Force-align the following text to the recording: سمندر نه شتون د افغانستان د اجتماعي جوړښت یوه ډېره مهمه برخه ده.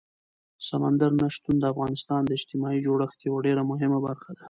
سمندر 0.67 1.11
نه 1.21 1.27
شتون 1.35 1.55
د 1.59 1.63
افغانستان 1.73 2.21
د 2.25 2.31
اجتماعي 2.37 2.79
جوړښت 2.87 3.17
یوه 3.27 3.39
ډېره 3.45 3.61
مهمه 3.71 3.99
برخه 4.07 4.29
ده. 4.35 4.39